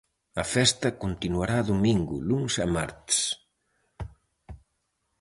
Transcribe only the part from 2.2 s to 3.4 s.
luns e martes.